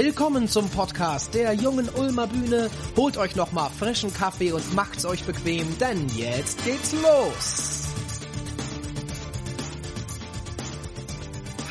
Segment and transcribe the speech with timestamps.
[0.00, 2.70] Willkommen zum Podcast der jungen Ulmer Bühne.
[2.96, 7.77] Holt euch nochmal frischen Kaffee und macht's euch bequem, denn jetzt geht's los.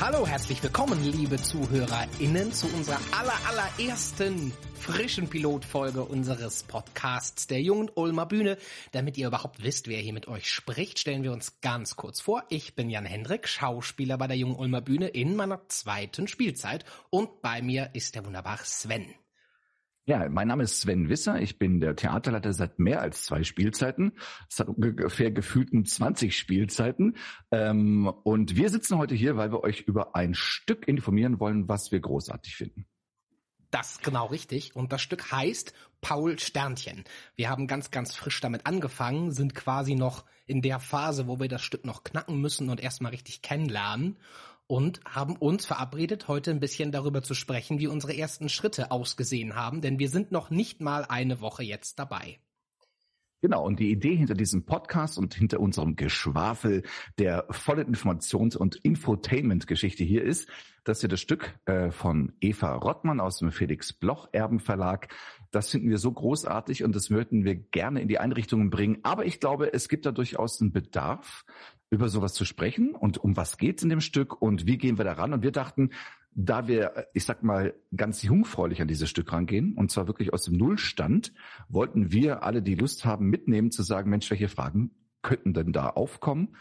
[0.10, 7.92] Hallo, herzlich willkommen, liebe ZuhörerInnen, zu unserer aller, allerersten frischen Pilotfolge unseres Podcasts der jungen
[7.94, 8.58] Ulmer Bühne.
[8.94, 12.46] Damit ihr überhaupt wisst, wer hier mit euch spricht, stellen wir uns ganz kurz vor.
[12.48, 17.42] Ich bin Jan Hendrik, Schauspieler bei der jungen Ulmer Bühne in meiner zweiten Spielzeit und
[17.42, 19.14] bei mir ist der wunderbare Sven.
[20.10, 21.42] Ja, mein Name ist Sven Wisser.
[21.42, 24.14] Ich bin der Theaterleiter seit mehr als zwei Spielzeiten.
[24.50, 27.18] Es hat ungefähr gefühlten 20 Spielzeiten.
[27.52, 31.92] Ähm, und wir sitzen heute hier, weil wir euch über ein Stück informieren wollen, was
[31.92, 32.86] wir großartig finden.
[33.70, 34.78] Das ist genau richtig.
[34.78, 37.04] Und das Stück heißt Paul Sternchen.
[37.36, 41.50] Wir haben ganz, ganz frisch damit angefangen, sind quasi noch in der Phase, wo wir
[41.50, 44.18] das Stück noch knacken müssen und erstmal richtig kennenlernen
[44.68, 49.56] und haben uns verabredet, heute ein bisschen darüber zu sprechen, wie unsere ersten Schritte ausgesehen
[49.56, 52.40] haben, denn wir sind noch nicht mal eine Woche jetzt dabei.
[53.40, 56.82] Genau, und die Idee hinter diesem Podcast und hinter unserem Geschwafel
[57.20, 60.50] der vollen Informations- und Infotainment-Geschichte hier ist,
[60.84, 65.14] dass wir das Stück äh, von Eva Rottmann aus dem Felix Bloch Erben Verlag,
[65.52, 69.00] das finden wir so großartig und das würden wir gerne in die Einrichtungen bringen.
[69.04, 71.46] Aber ich glaube, es gibt da durchaus einen Bedarf,
[71.90, 75.06] über sowas zu sprechen und um was geht's in dem Stück und wie gehen wir
[75.06, 75.34] daran.
[75.34, 75.92] Und wir dachten,
[76.32, 80.44] da wir, ich sag mal, ganz jungfräulich an dieses Stück rangehen, und zwar wirklich aus
[80.44, 81.34] dem Nullstand,
[81.70, 85.90] wollten wir alle, die Lust haben, mitnehmen, zu sagen, Mensch, welche Fragen könnten denn da
[85.90, 86.56] aufkommen?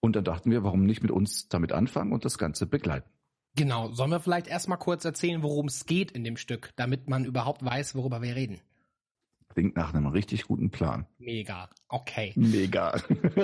[0.00, 3.08] Und dann dachten wir, warum nicht mit uns damit anfangen und das Ganze begleiten?
[3.54, 7.24] Genau, sollen wir vielleicht erstmal kurz erzählen, worum es geht in dem Stück, damit man
[7.24, 8.60] überhaupt weiß, worüber wir reden?
[9.52, 11.06] Klingt nach einem richtig guten Plan.
[11.18, 12.32] Mega, okay.
[12.36, 12.94] Mega.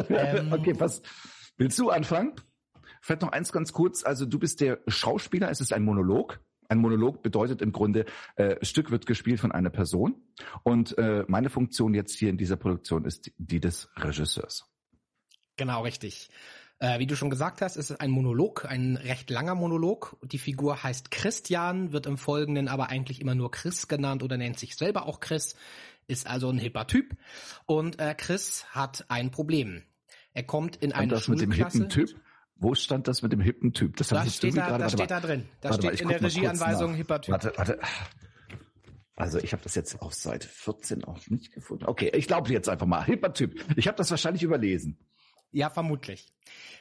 [0.09, 1.03] Ähm, okay, was
[1.56, 2.33] willst du anfangen?
[3.00, 4.05] Vielleicht noch eins ganz kurz.
[4.05, 6.41] Also du bist der Schauspieler, es ist ein Monolog.
[6.69, 8.05] Ein Monolog bedeutet im Grunde,
[8.37, 10.17] äh, Stück wird gespielt von einer Person.
[10.62, 14.66] Und äh, meine Funktion jetzt hier in dieser Produktion ist die des Regisseurs.
[15.56, 16.28] Genau, richtig.
[16.81, 20.16] Äh, wie du schon gesagt hast, ist es ein Monolog, ein recht langer Monolog.
[20.22, 24.59] Die Figur heißt Christian, wird im Folgenden aber eigentlich immer nur Chris genannt oder nennt
[24.59, 25.56] sich selber auch Chris,
[26.09, 27.17] ist also ein hipper Typ.
[27.67, 29.85] Und äh, Chris hat ein Problem.
[30.33, 31.47] Er kommt in eine das Schulklasse.
[31.47, 32.21] mit dem hippen Typ?
[32.57, 33.97] Wo stand das mit dem hippen Typ?
[33.97, 35.49] Das, das steht, da, gerade, das steht da drin.
[35.61, 37.33] Das steht mal, in der Regieanweisung hipper Typ.
[37.33, 37.79] Warte, warte.
[39.15, 41.85] Also ich habe das jetzt auf Seite 14 auch nicht gefunden.
[41.87, 43.05] Okay, ich glaube jetzt einfach mal.
[43.05, 43.65] Hipper Typ.
[43.77, 44.99] Ich habe das wahrscheinlich überlesen.
[45.51, 46.27] Ja, vermutlich.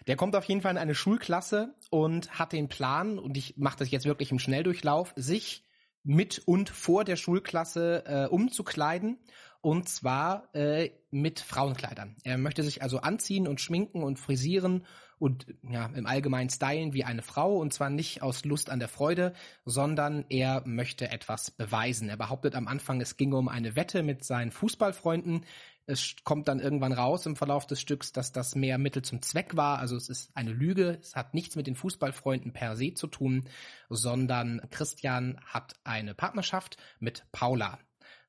[0.07, 3.77] Der kommt auf jeden Fall in eine Schulklasse und hat den Plan, und ich mache
[3.77, 5.63] das jetzt wirklich im Schnelldurchlauf, sich
[6.07, 9.19] mit und vor der Schulklasse äh, umzukleiden
[9.61, 12.15] und zwar äh, mit Frauenkleidern.
[12.23, 14.85] Er möchte sich also anziehen und schminken und frisieren
[15.19, 18.87] und ja im Allgemeinen stylen wie eine Frau und zwar nicht aus Lust an der
[18.87, 19.33] Freude,
[19.65, 22.09] sondern er möchte etwas beweisen.
[22.09, 25.45] Er behauptet am Anfang, es ginge um eine Wette mit seinen Fußballfreunden.
[25.89, 29.55] Es kommt dann irgendwann raus im Verlauf des Stücks, dass das mehr Mittel zum Zweck
[29.55, 29.79] war.
[29.79, 30.99] Also es ist eine Lüge.
[31.01, 33.47] Es hat nichts mit den Fußballfreunden per se zu tun,
[33.89, 37.79] sondern Christian hat eine Partnerschaft mit Paula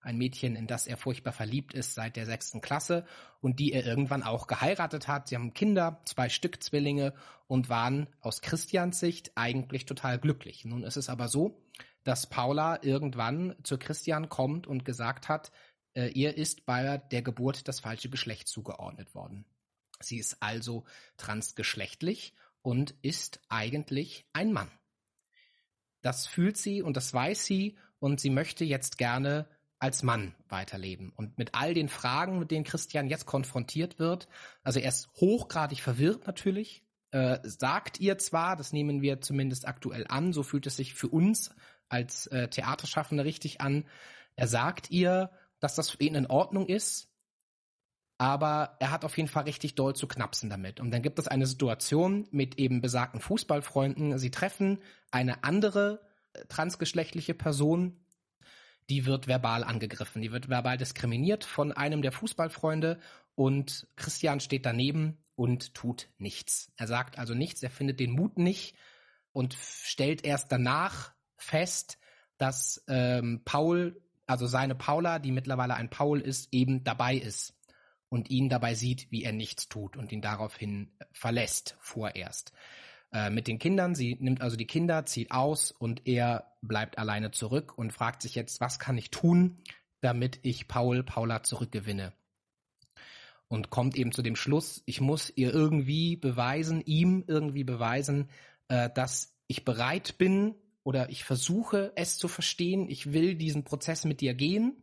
[0.01, 3.05] ein Mädchen, in das er furchtbar verliebt ist seit der sechsten Klasse
[3.41, 5.29] und die er irgendwann auch geheiratet hat.
[5.29, 7.15] Sie haben Kinder, zwei Stück Zwillinge
[7.47, 10.65] und waren aus Christians Sicht eigentlich total glücklich.
[10.65, 11.61] Nun ist es aber so,
[12.05, 15.51] dass Paula irgendwann zu Christian kommt und gesagt hat,
[15.95, 19.45] äh, ihr ist bei der Geburt das falsche Geschlecht zugeordnet worden.
[20.01, 20.85] Sie ist also
[21.17, 24.71] transgeschlechtlich und ist eigentlich ein Mann.
[26.01, 31.13] Das fühlt sie und das weiß sie und sie möchte jetzt gerne als Mann weiterleben.
[31.15, 34.29] Und mit all den Fragen, mit denen Christian jetzt konfrontiert wird,
[34.63, 40.07] also er ist hochgradig verwirrt natürlich, äh, sagt ihr zwar, das nehmen wir zumindest aktuell
[40.09, 41.55] an, so fühlt es sich für uns
[41.89, 43.85] als äh, Theaterschaffende richtig an,
[44.37, 47.09] er sagt ihr, dass das für ihn in Ordnung ist,
[48.19, 50.81] aber er hat auf jeden Fall richtig doll zu knapsen damit.
[50.81, 54.19] Und dann gibt es eine Situation mit eben besagten Fußballfreunden.
[54.19, 54.81] Sie treffen
[55.11, 56.01] eine andere
[56.33, 57.97] äh, transgeschlechtliche Person,
[58.89, 62.99] die wird verbal angegriffen, die wird verbal diskriminiert von einem der Fußballfreunde
[63.35, 66.73] und Christian steht daneben und tut nichts.
[66.77, 68.77] Er sagt also nichts, er findet den Mut nicht
[69.33, 71.99] und stellt erst danach fest,
[72.39, 77.55] dass ähm, Paul, also seine Paula, die mittlerweile ein Paul ist, eben dabei ist
[78.09, 82.53] und ihn dabei sieht, wie er nichts tut und ihn daraufhin verlässt vorerst.
[83.11, 83.95] Äh, mit den Kindern.
[83.95, 88.35] Sie nimmt also die Kinder, zieht aus und er bleibt alleine zurück und fragt sich
[88.35, 89.57] jetzt, was kann ich tun,
[90.03, 92.13] damit ich Paul, Paula zurückgewinne?
[93.49, 98.29] Und kommt eben zu dem Schluss, ich muss ihr irgendwie beweisen, ihm irgendwie beweisen,
[98.69, 104.05] äh, dass ich bereit bin oder ich versuche es zu verstehen, ich will diesen Prozess
[104.05, 104.77] mit dir gehen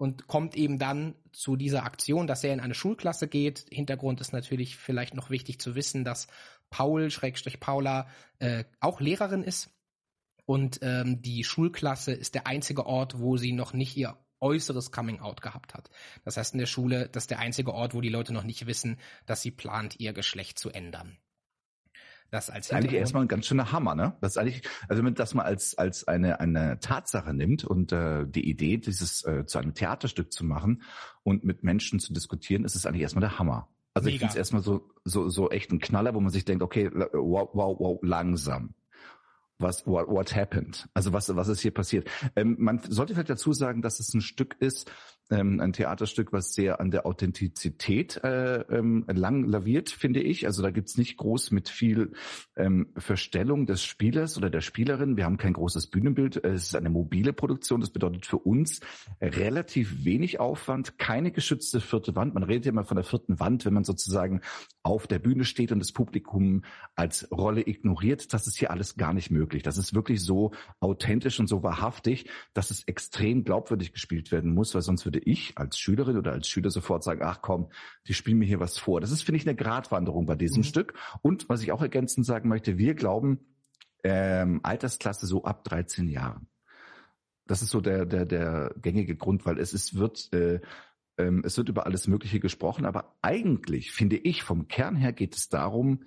[0.00, 3.66] und kommt eben dann zu dieser Aktion, dass er in eine Schulklasse geht.
[3.70, 6.26] Hintergrund ist natürlich vielleicht noch wichtig zu wissen, dass
[6.70, 8.08] Paul, Schrägstrich Paula,
[8.38, 9.68] äh, auch Lehrerin ist.
[10.46, 15.20] Und ähm, die Schulklasse ist der einzige Ort, wo sie noch nicht ihr äußeres Coming
[15.20, 15.90] Out gehabt hat.
[16.24, 18.64] Das heißt, in der Schule, das ist der einzige Ort, wo die Leute noch nicht
[18.66, 21.18] wissen, dass sie plant, ihr Geschlecht zu ändern.
[22.30, 24.16] Das als das ist eigentlich erstmal ein ganz schöner Hammer, ne?
[24.20, 27.92] Das ist eigentlich, also wenn man das mal als als eine eine Tatsache nimmt und
[27.92, 30.82] äh, die Idee, dieses äh, zu einem Theaterstück zu machen
[31.22, 33.68] und mit Menschen zu diskutieren, ist es eigentlich erstmal der Hammer.
[33.94, 34.14] Also Mega.
[34.14, 36.90] ich finde es erstmal so so so echt ein Knaller, wo man sich denkt, okay,
[36.92, 38.74] wow wow wow langsam
[39.60, 40.88] was what, what happened?
[40.94, 42.08] Also was was ist hier passiert?
[42.36, 44.90] Ähm, man sollte vielleicht dazu sagen, dass es ein Stück ist,
[45.30, 50.46] ähm, ein Theaterstück, was sehr an der Authentizität äh, ähm, lang laviert, finde ich.
[50.46, 52.12] Also da gibt's nicht groß mit viel
[52.56, 55.16] ähm, Verstellung des Spielers oder der Spielerin.
[55.16, 56.44] Wir haben kein großes Bühnenbild.
[56.44, 57.80] Es ist eine mobile Produktion.
[57.80, 58.80] Das bedeutet für uns
[59.20, 62.34] relativ wenig Aufwand, keine geschützte vierte Wand.
[62.34, 64.40] Man redet ja immer von der vierten Wand, wenn man sozusagen
[64.82, 68.32] auf der Bühne steht und das Publikum als Rolle ignoriert.
[68.32, 69.62] Das ist hier alles gar nicht möglich.
[69.62, 74.74] Das ist wirklich so authentisch und so wahrhaftig, dass es extrem glaubwürdig gespielt werden muss,
[74.74, 77.70] weil sonst würde ich als Schülerin oder als Schüler sofort sagen, ach komm,
[78.06, 79.00] die spielen mir hier was vor.
[79.00, 80.64] Das ist, finde ich, eine Gratwanderung bei diesem mhm.
[80.64, 80.94] Stück.
[81.22, 83.40] Und was ich auch ergänzend sagen möchte, wir glauben,
[84.04, 86.48] ähm, Altersklasse so ab 13 Jahren.
[87.46, 90.60] Das ist so der, der, der gängige Grund, weil es ist, wird, äh,
[91.18, 95.34] ähm, es wird über alles Mögliche gesprochen, aber eigentlich, finde ich, vom Kern her geht
[95.34, 96.04] es darum,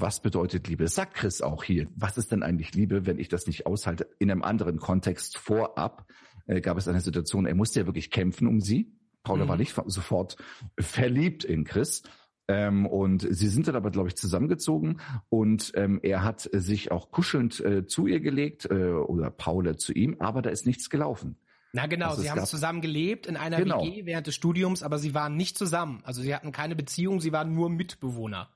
[0.00, 0.84] was bedeutet Liebe?
[0.84, 1.88] Das sagt Chris auch hier.
[1.96, 4.08] Was ist denn eigentlich Liebe, wenn ich das nicht aushalte?
[4.18, 6.06] In einem anderen Kontext vorab
[6.48, 8.92] äh, gab es eine Situation, er musste ja wirklich kämpfen um sie.
[9.22, 9.48] Paula mhm.
[9.48, 10.36] war nicht sofort
[10.78, 12.02] verliebt in Chris.
[12.50, 17.10] Ähm, und sie sind dann aber, glaube ich, zusammengezogen und ähm, er hat sich auch
[17.10, 21.36] kuschelnd äh, zu ihr gelegt äh, oder Paula zu ihm, aber da ist nichts gelaufen.
[21.74, 23.84] Na genau, also sie haben zusammen gelebt in einer genau.
[23.84, 26.00] WG während des Studiums, aber sie waren nicht zusammen.
[26.04, 28.48] Also sie hatten keine Beziehung, sie waren nur Mitbewohner.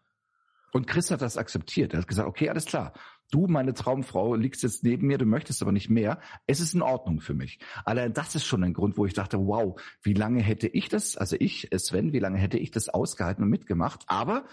[0.73, 1.93] Und Chris hat das akzeptiert.
[1.93, 2.95] Er hat gesagt, okay, alles klar.
[3.33, 6.21] Du, meine Traumfrau, liegst jetzt neben mir, du möchtest aber nicht mehr.
[6.47, 7.59] Es ist in Ordnung für mich.
[7.87, 11.17] Allein das ist schon ein Grund, wo ich dachte, wow, wie lange hätte ich das,
[11.17, 14.05] also ich, Sven, wie lange hätte ich das ausgehalten und mitgemacht?
[14.07, 14.45] Aber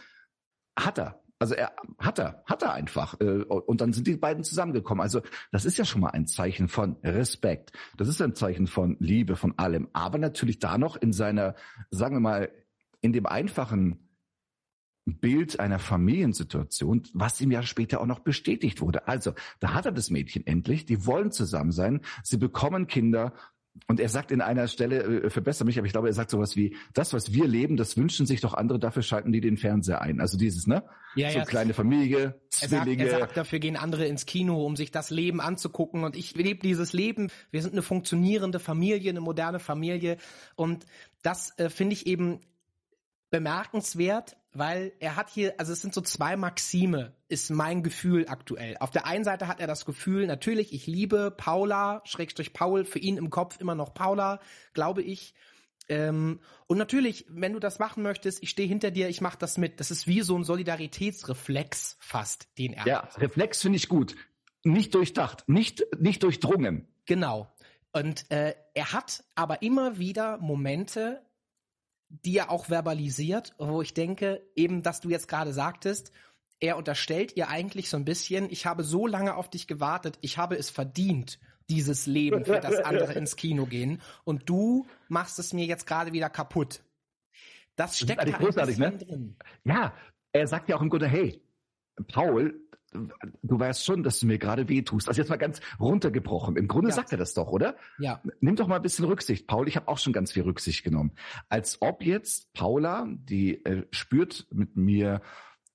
[0.78, 1.22] hat er.
[1.40, 3.20] Also er hat er, hat er einfach.
[3.20, 5.02] Äh, und dann sind die beiden zusammengekommen.
[5.02, 5.22] Also
[5.52, 7.74] das ist ja schon mal ein Zeichen von Respekt.
[7.98, 9.90] Das ist ein Zeichen von Liebe, von allem.
[9.92, 11.56] Aber natürlich da noch in seiner,
[11.92, 12.52] sagen wir mal,
[13.02, 14.09] in dem einfachen
[15.18, 19.08] Bild einer Familiensituation, was ihm ja später auch noch bestätigt wurde.
[19.08, 23.34] Also, da hat er das Mädchen endlich, die wollen zusammen sein, sie bekommen Kinder
[23.88, 26.56] und er sagt in einer Stelle, äh, verbessere mich, aber ich glaube, er sagt sowas
[26.56, 30.02] wie, das, was wir leben, das wünschen sich doch andere, dafür schalten die den Fernseher
[30.02, 30.22] ein.
[30.22, 30.84] Also dieses, ne?
[31.16, 31.46] Ja, so ja.
[31.46, 33.04] kleine Familie, Zwillinge.
[33.04, 36.04] Er sagt, er sagt, dafür gehen andere ins Kino, um sich das Leben anzugucken.
[36.04, 37.30] Und ich lebe dieses Leben.
[37.52, 40.18] Wir sind eine funktionierende Familie, eine moderne Familie.
[40.56, 40.86] Und
[41.24, 42.42] das äh, finde ich eben
[43.32, 48.78] bemerkenswert, weil er hat hier, also es sind so zwei Maxime, ist mein Gefühl aktuell.
[48.80, 53.00] Auf der einen Seite hat er das Gefühl, natürlich, ich liebe Paula, Schrägstrich Paul, für
[53.00, 54.40] ihn im Kopf immer noch Paula,
[54.74, 55.36] glaube ich.
[55.88, 59.58] Ähm, und natürlich, wenn du das machen möchtest, ich stehe hinter dir, ich mache das
[59.58, 59.80] mit.
[59.80, 63.14] Das ist wie so ein Solidaritätsreflex fast, den er ja, hat.
[63.16, 64.16] Ja, Reflex finde ich gut.
[64.64, 66.88] Nicht durchdacht, nicht, nicht durchdrungen.
[67.06, 67.52] Genau.
[67.92, 71.24] Und äh, er hat aber immer wieder Momente,
[72.10, 76.12] die er auch verbalisiert, wo ich denke, eben, dass du jetzt gerade sagtest,
[76.60, 80.38] er unterstellt ihr eigentlich so ein bisschen, ich habe so lange auf dich gewartet, ich
[80.38, 81.40] habe es verdient,
[81.70, 84.02] dieses Leben, für das andere ins Kino gehen.
[84.24, 86.82] Und du machst es mir jetzt gerade wieder kaputt.
[87.76, 88.98] Das steckt das halt ein ne?
[88.98, 89.36] drin.
[89.64, 89.94] Ja,
[90.34, 91.42] er sagt ja auch im Grunde, hey,
[92.08, 92.60] Paul,
[92.92, 95.08] du weißt schon, dass du mir gerade weh tust.
[95.08, 96.56] Also jetzt mal ganz runtergebrochen.
[96.56, 96.96] Im Grunde ja.
[96.96, 97.76] sagt er das doch, oder?
[97.98, 98.22] Ja.
[98.42, 99.68] Nimm doch mal ein bisschen Rücksicht, Paul.
[99.68, 101.12] Ich habe auch schon ganz viel Rücksicht genommen.
[101.50, 105.22] Als ob jetzt Paula, die äh, spürt mit mir,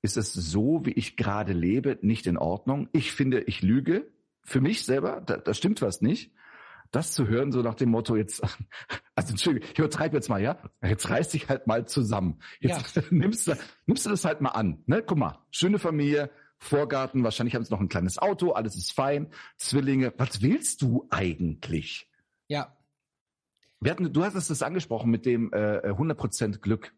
[0.02, 2.88] ist es so, wie ich gerade lebe, nicht in Ordnung.
[2.92, 4.10] Ich finde, ich lüge
[4.42, 5.22] für mich selber.
[5.24, 6.32] Da, da stimmt was nicht.
[6.90, 8.40] Das zu hören, so nach dem Motto, jetzt,
[9.16, 10.58] also Entschuldigung, ich übertreibe jetzt mal, ja?
[10.82, 12.38] Jetzt reiß dich halt mal zusammen.
[12.60, 13.02] Jetzt ja.
[13.10, 13.56] nimmst, du,
[13.86, 14.84] nimmst du das halt mal an.
[14.86, 15.02] Ne?
[15.02, 16.30] Guck mal, schöne Familie,
[16.64, 20.12] Vorgarten, wahrscheinlich haben sie noch ein kleines Auto, alles ist fein, Zwillinge.
[20.16, 22.10] Was willst du eigentlich?
[22.48, 22.76] Ja.
[23.80, 26.94] Wir hatten, du hast es angesprochen mit dem äh, 100% Glück.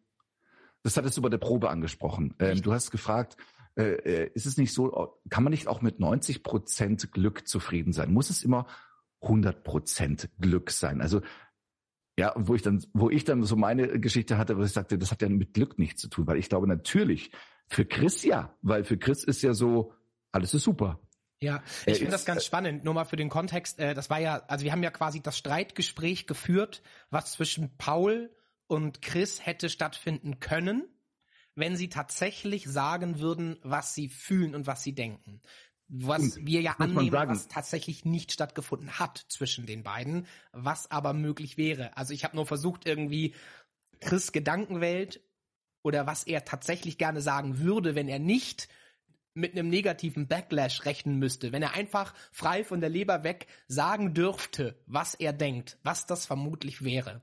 [0.83, 2.35] Das hattest du bei der Probe angesprochen.
[2.39, 3.37] Ähm, du hast gefragt,
[3.77, 8.13] äh, äh ist es nicht so, kann man nicht auch mit 90% Glück zufrieden sein?
[8.13, 8.67] Muss es immer
[9.21, 11.01] 100% Glück sein?
[11.01, 11.23] Also
[12.19, 15.11] ja, wo ich dann, wo ich dann so meine Geschichte hatte, wo ich sagte, das
[15.11, 17.33] hat ja mit Glück nichts zu tun, weil ich glaube natürlich
[17.69, 19.93] für Chris ja, weil für Chris ist ja so,
[20.33, 21.01] alles ist super.
[21.39, 22.85] Ja, ich finde das ganz äh, spannend.
[22.85, 23.79] Nur mal für den Kontext.
[23.79, 28.35] Äh, das war ja, also wir haben ja quasi das Streitgespräch geführt, was zwischen Paul
[28.67, 30.85] und Chris hätte stattfinden können,
[31.55, 35.43] wenn sie tatsächlich sagen würden, was sie fühlen und was sie denken.
[35.89, 41.57] Was wir ja annehmen, was tatsächlich nicht stattgefunden hat zwischen den beiden, was aber möglich
[41.57, 41.97] wäre.
[41.97, 43.35] Also ich habe nur versucht, irgendwie
[44.01, 45.21] Chris Gedankenwelt
[45.87, 48.69] oder was er tatsächlich gerne sagen würde, wenn er nicht
[49.35, 54.13] mit einem negativen Backlash rechnen müsste, wenn er einfach frei von der Leber weg sagen
[54.13, 57.21] dürfte, was er denkt, was das vermutlich wäre.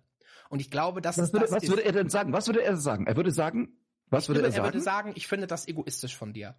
[0.47, 2.31] Und ich glaube, dass was, würde, das was würde er denn sagen?
[2.31, 3.05] Was würde er sagen?
[3.05, 3.75] Er würde sagen,
[4.07, 4.63] was würde finde, er sagen?
[4.65, 6.55] Er würde sagen, ich finde das egoistisch von dir.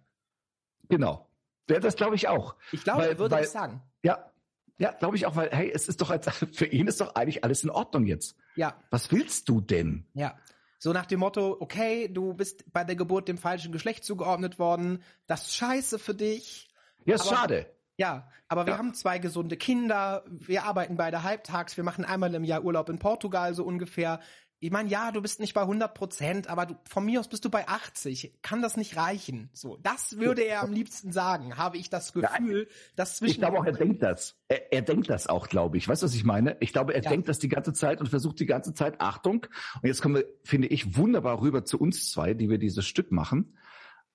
[0.89, 1.27] Genau.
[1.67, 2.55] Ja, das glaube ich auch.
[2.71, 3.81] Ich glaube, weil, er würde weil, das sagen.
[4.03, 4.31] Ja,
[4.77, 6.13] ja, glaube ich auch, weil hey, es ist doch
[6.53, 8.35] für ihn ist doch eigentlich alles in Ordnung jetzt.
[8.55, 8.79] Ja.
[8.91, 10.05] Was willst du denn?
[10.13, 10.37] Ja.
[10.85, 15.01] So nach dem Motto, okay, du bist bei der Geburt dem falschen Geschlecht zugeordnet worden,
[15.25, 16.69] das ist scheiße für dich.
[17.05, 17.65] Ja, ist aber, schade.
[17.97, 18.77] Ja, aber wir ja.
[18.77, 22.99] haben zwei gesunde Kinder, wir arbeiten beide halbtags, wir machen einmal im Jahr Urlaub in
[22.99, 24.19] Portugal so ungefähr
[24.59, 27.43] ich meine, ja, du bist nicht bei 100 Prozent, aber du, von mir aus bist
[27.45, 28.39] du bei 80.
[28.41, 29.49] Kann das nicht reichen?
[29.53, 31.57] So, das würde er am liebsten sagen.
[31.57, 34.37] Habe ich das Gefühl, ja, dass zwischen Ich glaube auch, er denkt das.
[34.47, 35.87] Er, er denkt das auch, glaube ich.
[35.87, 36.57] Weißt du, was ich meine?
[36.61, 37.09] Ich glaube, er ja.
[37.09, 39.45] denkt das die ganze Zeit und versucht die ganze Zeit Achtung.
[39.81, 43.11] Und jetzt kommen wir, finde ich, wunderbar rüber zu uns zwei, die wir dieses Stück
[43.11, 43.55] machen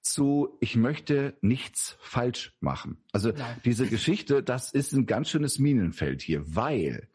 [0.02, 2.96] zu ich möchte nichts falsch machen.
[3.12, 3.56] Also Nein.
[3.66, 7.09] diese Geschichte, das ist ein ganz schönes Minenfeld hier, weil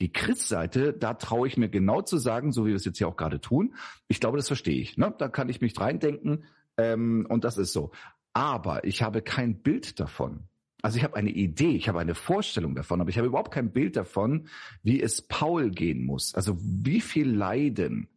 [0.00, 3.08] die Chris-Seite, da traue ich mir genau zu sagen, so wie wir es jetzt hier
[3.08, 3.74] auch gerade tun.
[4.08, 4.96] Ich glaube, das verstehe ich.
[4.96, 5.14] Ne?
[5.18, 6.44] Da kann ich mich reindenken
[6.78, 7.92] ähm, und das ist so.
[8.32, 10.44] Aber ich habe kein Bild davon.
[10.82, 13.72] Also ich habe eine Idee, ich habe eine Vorstellung davon, aber ich habe überhaupt kein
[13.72, 14.48] Bild davon,
[14.82, 16.34] wie es Paul gehen muss.
[16.34, 18.08] Also wie viel Leiden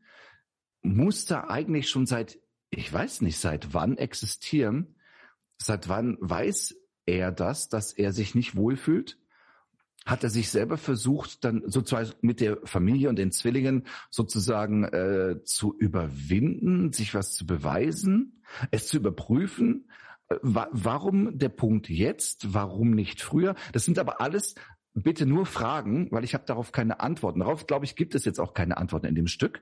[0.82, 4.96] muss da eigentlich schon seit, ich weiß nicht, seit wann existieren?
[5.58, 6.76] Seit wann weiß
[7.06, 9.18] er das, dass er sich nicht wohlfühlt?
[10.06, 15.44] Hat er sich selber versucht, dann sozusagen mit der Familie und den Zwillingen sozusagen äh,
[15.44, 19.90] zu überwinden, sich was zu beweisen, es zu überprüfen.
[20.30, 22.54] Äh, wa warum der Punkt jetzt?
[22.54, 23.56] Warum nicht früher?
[23.72, 24.56] Das sind aber alles
[24.94, 27.40] bitte nur Fragen, weil ich habe darauf keine Antworten.
[27.40, 29.62] Darauf, glaube ich, gibt es jetzt auch keine Antworten in dem Stück.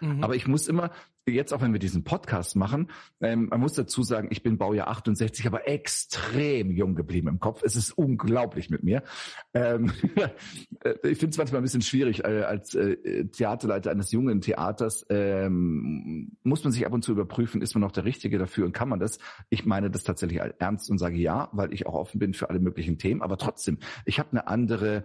[0.00, 0.22] Mhm.
[0.22, 0.90] Aber ich muss immer,
[1.26, 2.90] jetzt auch wenn wir diesen Podcast machen,
[3.20, 7.62] ähm, man muss dazu sagen, ich bin Baujahr 68, aber extrem jung geblieben im Kopf.
[7.62, 9.02] Es ist unglaublich mit mir.
[9.54, 9.92] Ähm,
[11.02, 16.36] ich finde es manchmal ein bisschen schwierig, äh, als äh, Theaterleiter eines jungen Theaters ähm,
[16.42, 18.88] muss man sich ab und zu überprüfen, ist man noch der Richtige dafür und kann
[18.88, 19.18] man das?
[19.50, 22.60] Ich meine das tatsächlich ernst und sage ja, weil ich auch offen bin für alle
[22.60, 25.04] möglichen Themen, aber trotzdem, ich habe eine andere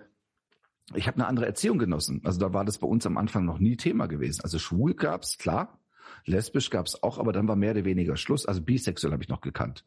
[0.94, 2.22] ich habe eine andere Erziehung genossen.
[2.24, 4.42] Also da war das bei uns am Anfang noch nie Thema gewesen.
[4.42, 5.80] Also schwul gab's klar,
[6.25, 8.46] lesbisch gab's auch, aber dann war mehr oder weniger Schluss.
[8.46, 9.86] Also bisexuell habe ich noch gekannt.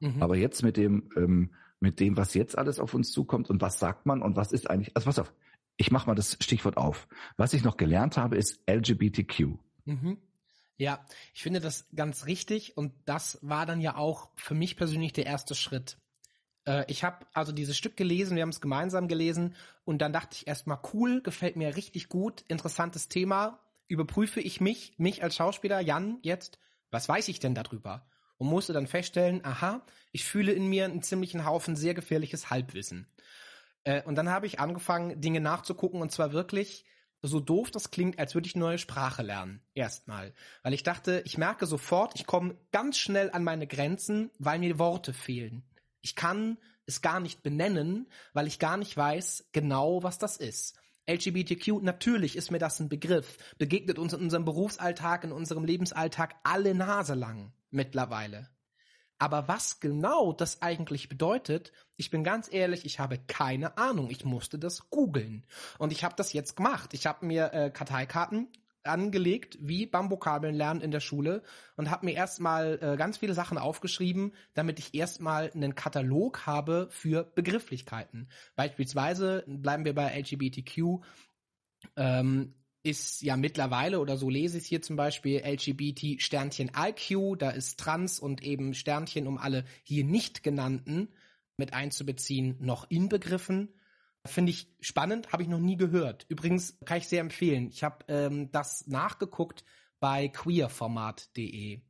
[0.00, 0.22] Mhm.
[0.22, 3.78] Aber jetzt mit dem, ähm, mit dem, was jetzt alles auf uns zukommt und was
[3.78, 5.32] sagt man und was ist eigentlich, also pass auf,
[5.76, 7.06] ich mache mal das Stichwort auf.
[7.36, 9.58] Was ich noch gelernt habe, ist LGBTQ.
[9.84, 10.18] Mhm.
[10.78, 15.12] Ja, ich finde das ganz richtig und das war dann ja auch für mich persönlich
[15.12, 15.98] der erste Schritt.
[16.66, 19.54] Äh, ich habe also dieses Stück gelesen, wir haben es gemeinsam gelesen
[19.84, 24.94] und dann dachte ich erstmal, cool, gefällt mir richtig gut, interessantes Thema, überprüfe ich mich,
[24.98, 26.58] mich als Schauspieler, Jan, jetzt,
[26.90, 28.06] was weiß ich denn darüber?
[28.38, 29.82] Und musste dann feststellen, aha,
[30.12, 33.06] ich fühle in mir einen ziemlichen Haufen sehr gefährliches Halbwissen.
[33.84, 36.84] Äh, und dann habe ich angefangen, Dinge nachzugucken und zwar wirklich,
[37.22, 39.62] so doof das klingt, als würde ich eine neue Sprache lernen.
[39.74, 40.34] Erstmal.
[40.62, 44.78] Weil ich dachte, ich merke sofort, ich komme ganz schnell an meine Grenzen, weil mir
[44.78, 45.64] Worte fehlen.
[46.00, 50.78] Ich kann es gar nicht benennen, weil ich gar nicht weiß genau, was das ist.
[51.08, 56.34] LGBTQ, natürlich ist mir das ein Begriff, begegnet uns in unserem Berufsalltag, in unserem Lebensalltag
[56.42, 58.48] alle Nase lang mittlerweile.
[59.18, 64.10] Aber was genau das eigentlich bedeutet, ich bin ganz ehrlich, ich habe keine Ahnung.
[64.10, 65.46] Ich musste das googeln.
[65.78, 66.92] Und ich habe das jetzt gemacht.
[66.92, 68.48] Ich habe mir äh, Karteikarten
[68.86, 71.42] angelegt, wie beim Vokabeln lernen in der Schule
[71.76, 76.88] und habe mir erstmal äh, ganz viele Sachen aufgeschrieben, damit ich erstmal einen Katalog habe
[76.90, 78.28] für Begrifflichkeiten.
[78.54, 81.02] Beispielsweise bleiben wir bei LGBTQ.
[81.96, 82.54] Ähm,
[82.86, 87.80] ist ja mittlerweile, oder so lese ich hier zum Beispiel, LGBT Sternchen IQ, da ist
[87.80, 91.08] Trans und eben Sternchen, um alle hier nicht genannten
[91.56, 93.74] mit einzubeziehen, noch inbegriffen.
[94.26, 96.26] Finde ich spannend, habe ich noch nie gehört.
[96.28, 97.68] Übrigens kann ich sehr empfehlen.
[97.68, 99.64] Ich habe ähm, das nachgeguckt
[100.00, 101.82] bei queerformat.de.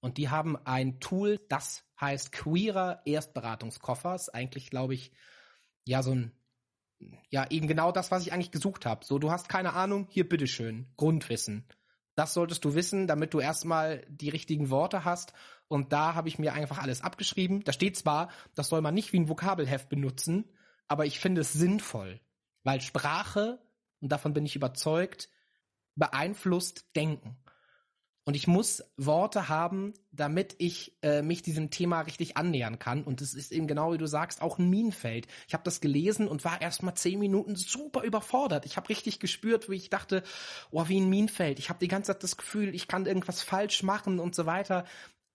[0.00, 4.14] Und die haben ein Tool, das heißt Queerer Erstberatungskoffer.
[4.14, 5.12] Ist eigentlich, glaube ich,
[5.84, 6.32] ja, so ein,
[7.30, 9.04] ja, eben genau das, was ich eigentlich gesucht habe.
[9.04, 11.66] So, du hast keine Ahnung, hier bitteschön, Grundwissen.
[12.14, 15.32] Das solltest du wissen, damit du erstmal die richtigen Worte hast.
[15.68, 17.64] Und da habe ich mir einfach alles abgeschrieben.
[17.64, 20.44] Da steht zwar, das soll man nicht wie ein Vokabelheft benutzen,
[20.88, 22.20] aber ich finde es sinnvoll,
[22.62, 23.60] weil Sprache,
[24.00, 25.28] und davon bin ich überzeugt,
[25.94, 27.36] beeinflusst Denken.
[28.26, 33.04] Und ich muss Worte haben, damit ich äh, mich diesem Thema richtig annähern kann.
[33.04, 35.26] Und es ist eben genau wie du sagst, auch ein Minenfeld.
[35.46, 38.64] Ich habe das gelesen und war erst mal zehn Minuten super überfordert.
[38.64, 40.22] Ich habe richtig gespürt, wie ich dachte,
[40.70, 41.58] oh, wie ein Minenfeld.
[41.58, 44.86] Ich habe die ganze Zeit das Gefühl, ich kann irgendwas falsch machen und so weiter.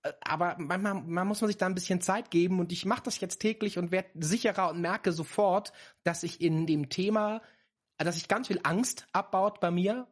[0.03, 3.03] Äh, aber manchmal, man muss man sich da ein bisschen Zeit geben und ich mache
[3.03, 7.41] das jetzt täglich und werde sicherer und merke sofort, dass ich in dem Thema,
[7.97, 10.07] dass ich ganz viel Angst abbaut bei mir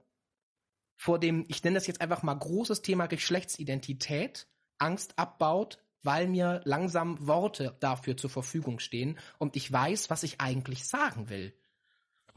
[0.97, 4.47] vor dem, ich nenne das jetzt einfach mal großes Thema Geschlechtsidentität,
[4.79, 10.41] Angst abbaut, weil mir langsam Worte dafür zur Verfügung stehen und ich weiß, was ich
[10.41, 11.53] eigentlich sagen will.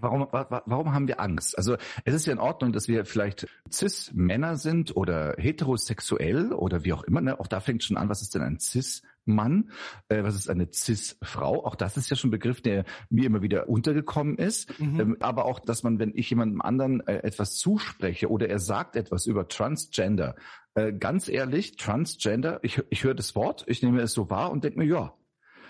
[0.00, 1.57] Warum, warum haben wir Angst?
[1.57, 6.92] Also es ist ja in Ordnung, dass wir vielleicht Cis-Männer sind oder heterosexuell oder wie
[6.92, 7.21] auch immer.
[7.21, 7.38] Ne?
[7.38, 9.71] Auch da fängt schon an, was ist denn ein Cis-Mann?
[10.09, 11.64] Äh, was ist eine Cis-Frau?
[11.64, 14.78] Auch das ist ja schon ein Begriff, der mir immer wieder untergekommen ist.
[14.80, 15.00] Mhm.
[15.00, 18.97] Ähm, aber auch, dass man, wenn ich jemandem anderen äh, etwas zuspreche oder er sagt
[18.97, 20.37] etwas über Transgender,
[20.75, 24.64] äh, ganz ehrlich, Transgender, ich, ich höre das Wort, ich nehme es so wahr und
[24.64, 25.14] denke mir, ja.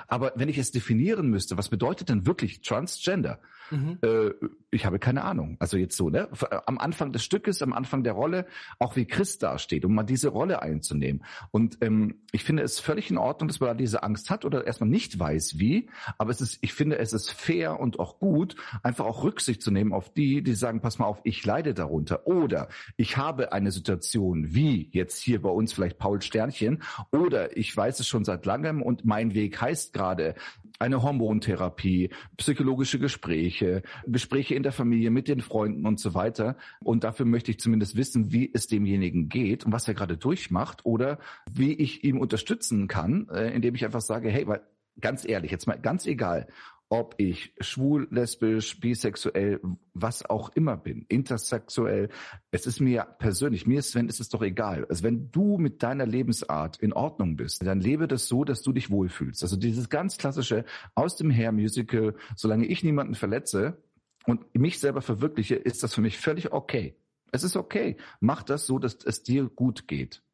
[0.08, 3.40] Aber wenn ich es definieren müsste, was bedeutet denn wirklich Transgender?
[3.70, 3.98] Mhm.
[4.02, 4.30] Äh,
[4.70, 5.56] ich habe keine Ahnung.
[5.58, 6.28] Also jetzt so, ne?
[6.66, 8.46] Am Anfang des Stückes, am Anfang der Rolle,
[8.78, 11.24] auch wie Chris dasteht, um mal diese Rolle einzunehmen.
[11.50, 14.66] Und ähm, ich finde es völlig in Ordnung, dass man da diese Angst hat oder
[14.66, 15.88] erstmal nicht weiß, wie.
[16.18, 19.70] Aber es ist, ich finde, es ist fair und auch gut, einfach auch Rücksicht zu
[19.70, 22.26] nehmen auf die, die sagen, pass mal auf, ich leide darunter.
[22.26, 26.82] Oder ich habe eine Situation wie jetzt hier bei uns vielleicht Paul Sternchen.
[27.10, 30.34] Oder ich weiß es schon seit langem und mein Weg heißt gerade
[30.78, 33.59] eine Hormontherapie, psychologische Gespräche,
[34.06, 36.56] Gespräche in der Familie mit den Freunden und so weiter.
[36.82, 40.84] Und dafür möchte ich zumindest wissen, wie es demjenigen geht und was er gerade durchmacht
[40.84, 41.18] oder
[41.50, 44.62] wie ich ihm unterstützen kann, äh, indem ich einfach sage, hey, weil
[45.00, 46.48] ganz ehrlich, jetzt mal ganz egal,
[46.90, 49.60] ob ich schwul, lesbisch, bisexuell,
[49.94, 52.08] was auch immer bin, intersexuell,
[52.50, 54.84] es ist mir persönlich, mir Sven, ist es doch egal.
[54.86, 58.72] Also wenn du mit deiner Lebensart in Ordnung bist, dann lebe das so, dass du
[58.72, 59.44] dich wohlfühlst.
[59.44, 60.64] Also dieses ganz klassische
[60.96, 63.80] aus dem Hair Musical, solange ich niemanden verletze
[64.26, 66.96] und mich selber verwirkliche, ist das für mich völlig okay.
[67.30, 67.98] Es ist okay.
[68.18, 70.24] Mach das so, dass es dir gut geht.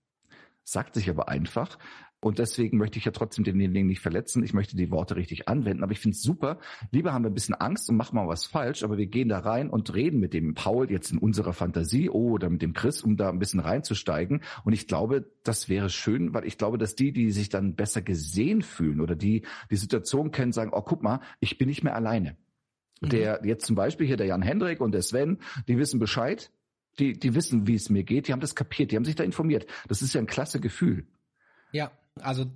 [0.65, 1.79] Sagt sich aber einfach,
[2.21, 4.43] und deswegen möchte ich ja trotzdem denjenigen nicht verletzen.
[4.43, 5.83] Ich möchte die Worte richtig anwenden.
[5.83, 6.59] Aber ich finde es super.
[6.91, 9.39] Lieber haben wir ein bisschen Angst und machen mal was falsch, aber wir gehen da
[9.39, 13.17] rein und reden mit dem Paul jetzt in unserer Fantasie oder mit dem Chris, um
[13.17, 14.43] da ein bisschen reinzusteigen.
[14.65, 18.01] Und ich glaube, das wäre schön, weil ich glaube, dass die, die sich dann besser
[18.01, 21.95] gesehen fühlen oder die die Situation kennen, sagen, oh, guck mal, ich bin nicht mehr
[21.95, 22.37] alleine.
[23.03, 23.09] Mhm.
[23.11, 26.51] Der jetzt zum Beispiel hier der Jan Hendrik und der Sven, die wissen Bescheid.
[26.99, 28.27] Die, die wissen, wie es mir geht.
[28.27, 28.91] Die haben das kapiert.
[28.91, 29.67] Die haben sich da informiert.
[29.87, 31.07] Das ist ja ein klasse Gefühl.
[31.71, 32.47] Ja, also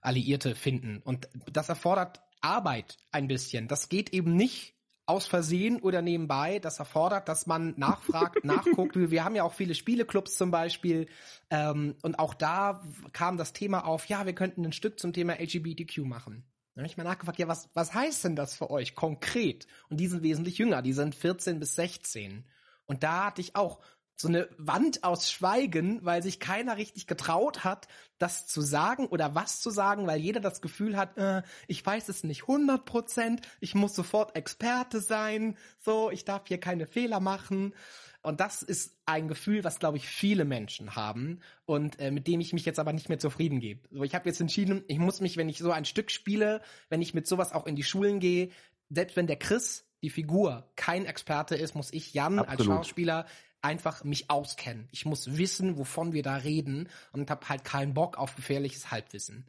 [0.00, 1.00] Alliierte finden.
[1.04, 3.68] Und das erfordert Arbeit ein bisschen.
[3.68, 4.74] Das geht eben nicht
[5.06, 6.58] aus Versehen oder nebenbei.
[6.60, 8.96] Das erfordert, dass man nachfragt, nachguckt.
[8.96, 11.08] Wir haben ja auch viele Spieleclubs zum Beispiel.
[11.50, 15.34] Ähm, und auch da kam das Thema auf, ja, wir könnten ein Stück zum Thema
[15.34, 16.44] LGBTQ machen.
[16.74, 19.66] Dann habe ich mal nachgefragt, ja, was, was heißt denn das für euch konkret?
[19.88, 22.44] Und die sind wesentlich jünger, die sind 14 bis 16.
[22.86, 23.80] Und da hatte ich auch
[24.20, 29.34] so eine Wand aus Schweigen, weil sich keiner richtig getraut hat, das zu sagen oder
[29.34, 33.40] was zu sagen, weil jeder das Gefühl hat, äh, ich weiß es nicht 100 Prozent,
[33.60, 37.74] ich muss sofort Experte sein, so, ich darf hier keine Fehler machen.
[38.22, 42.40] Und das ist ein Gefühl, was, glaube ich, viele Menschen haben und äh, mit dem
[42.40, 43.88] ich mich jetzt aber nicht mehr zufrieden gebe.
[43.90, 47.00] So, ich habe jetzt entschieden, ich muss mich, wenn ich so ein Stück spiele, wenn
[47.00, 48.50] ich mit sowas auch in die Schulen gehe,
[48.90, 52.58] selbst wenn der Chris die Figur kein Experte ist, muss ich Jan Absolut.
[52.58, 53.26] als Schauspieler
[53.62, 54.88] einfach mich auskennen.
[54.90, 59.46] Ich muss wissen, wovon wir da reden und habe halt keinen Bock auf gefährliches Halbwissen.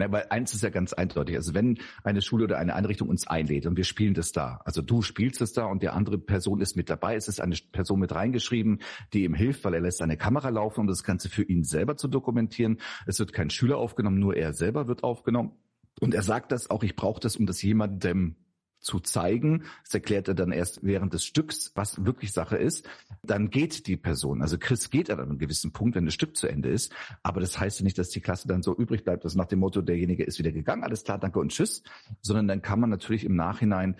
[0.00, 1.36] Ja, weil eins ist ja ganz eindeutig.
[1.36, 4.80] Also wenn eine Schule oder eine Einrichtung uns einlädt und wir spielen das da, also
[4.80, 8.00] du spielst es da und der andere Person ist mit dabei, es ist eine Person
[8.00, 8.80] mit reingeschrieben,
[9.12, 11.98] die ihm hilft, weil er lässt eine Kamera laufen, um das Ganze für ihn selber
[11.98, 12.80] zu dokumentieren.
[13.06, 15.52] Es wird kein Schüler aufgenommen, nur er selber wird aufgenommen.
[16.00, 18.36] Und er sagt das auch, ich brauche das, um das jemandem
[18.80, 19.64] zu zeigen.
[19.84, 22.88] Das erklärt er dann erst während des Stücks, was wirklich Sache ist.
[23.22, 24.42] Dann geht die Person.
[24.42, 26.92] Also Chris geht an einem gewissen Punkt, wenn das Stück zu Ende ist.
[27.22, 29.60] Aber das heißt ja nicht, dass die Klasse dann so übrig bleibt, dass nach dem
[29.60, 31.82] Motto, derjenige ist wieder gegangen, alles klar, danke und tschüss.
[32.22, 33.96] Sondern dann kann man natürlich im Nachhinein,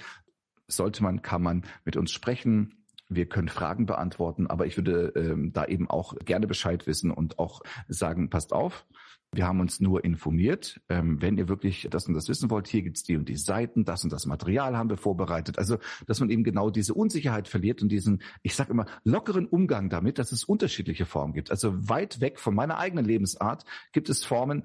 [0.66, 2.79] sollte man, kann man mit uns sprechen,
[3.10, 7.38] wir können Fragen beantworten, aber ich würde ähm, da eben auch gerne Bescheid wissen und
[7.38, 8.86] auch sagen, passt auf,
[9.32, 10.80] Wir haben uns nur informiert.
[10.88, 13.84] Ähm, wenn ihr wirklich das und das wissen wollt, hier gibt's die und die Seiten,
[13.84, 15.56] das und das Material haben wir vorbereitet.
[15.56, 19.88] Also, dass man eben genau diese Unsicherheit verliert und diesen, ich sage immer, lockeren Umgang
[19.88, 21.52] damit, dass es unterschiedliche Formen gibt.
[21.52, 24.64] Also weit weg von meiner eigenen Lebensart gibt es Formen,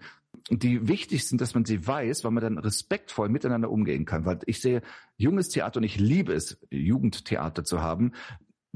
[0.50, 4.26] die wichtig sind, dass man sie weiß, weil man dann respektvoll miteinander umgehen kann.
[4.26, 4.82] Weil ich sehe
[5.18, 8.12] junges Theater und ich liebe es, Jugendtheater zu haben,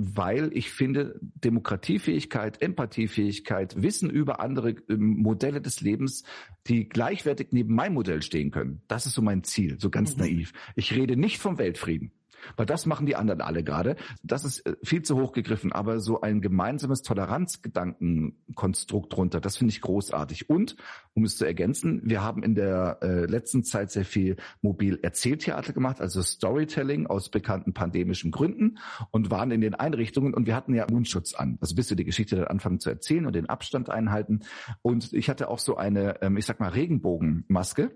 [0.02, 6.24] weil ich finde, Demokratiefähigkeit, Empathiefähigkeit, Wissen über andere ähm, Modelle des Lebens,
[6.68, 8.82] die gleichwertig neben meinem Modell stehen können.
[8.88, 10.24] Das ist so mein Ziel, so ganz mhm.
[10.24, 10.54] naiv.
[10.76, 12.12] Ich rede nicht vom Weltfrieden.
[12.58, 13.96] Weil das machen die anderen alle gerade.
[14.24, 19.72] Das ist äh, viel zu hoch gegriffen, aber so ein gemeinsames Toleranzgedankenkonstrukt drunter, das finde
[19.72, 20.50] ich großartig.
[20.50, 20.76] Und,
[21.14, 25.74] um es zu ergänzen, wir haben in der äh, letzten Zeit sehr viel mobil Erzähltheater
[25.74, 28.78] gemacht, also Storytelling aus bekannten pandemischen Gründen
[29.12, 31.58] und waren in den Einrichtungen und wir hatten ja Mundschutz an.
[31.62, 34.42] Also bis wir die Geschichte dann anfangen zu erzählen und den Abstand einhalten.
[34.82, 37.92] Und ich hatte auch so eine, ähm, ich sag mal, Regenbogenmaske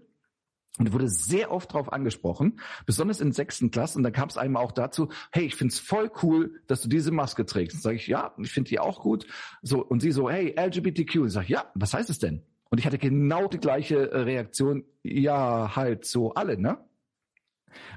[0.79, 3.99] und wurde sehr oft darauf angesprochen, besonders in sechsten Klassen.
[3.99, 7.11] Und dann kam es einmal auch dazu, hey, ich find's voll cool, dass du diese
[7.11, 7.81] Maske trägst.
[7.83, 9.27] Sage ich, ja, ich finde die auch gut.
[9.61, 11.17] So Und sie so, hey, LGBTQ.
[11.17, 12.43] Und ich sage, ja, was heißt es denn?
[12.69, 16.83] Und ich hatte genau die gleiche äh, Reaktion, ja, halt so alle, ne?